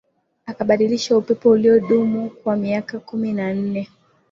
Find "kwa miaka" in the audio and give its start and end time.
2.29-2.99